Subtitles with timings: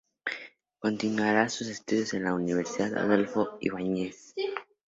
[0.79, 4.33] Continuaría sus estudios en la Universidad Adolfo Ibáñez.